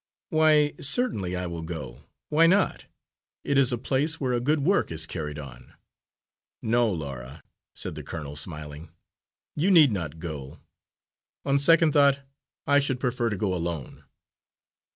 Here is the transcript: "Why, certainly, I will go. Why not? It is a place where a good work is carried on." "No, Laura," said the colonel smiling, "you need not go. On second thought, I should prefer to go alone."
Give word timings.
"Why, 0.31 0.73
certainly, 0.81 1.35
I 1.35 1.45
will 1.45 1.61
go. 1.61 2.07
Why 2.29 2.47
not? 2.47 2.85
It 3.43 3.55
is 3.55 3.71
a 3.71 3.77
place 3.77 4.19
where 4.19 4.33
a 4.33 4.39
good 4.39 4.61
work 4.61 4.91
is 4.91 5.05
carried 5.05 5.37
on." 5.37 5.75
"No, 6.63 6.91
Laura," 6.91 7.43
said 7.75 7.93
the 7.93 8.01
colonel 8.01 8.35
smiling, 8.35 8.89
"you 9.55 9.69
need 9.69 9.91
not 9.91 10.17
go. 10.17 10.57
On 11.45 11.59
second 11.59 11.91
thought, 11.93 12.21
I 12.65 12.79
should 12.79 12.99
prefer 12.99 13.29
to 13.29 13.37
go 13.37 13.53
alone." 13.53 14.03